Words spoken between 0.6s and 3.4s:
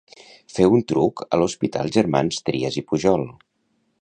un truc a l'Hospital Germans Trias i Pujol.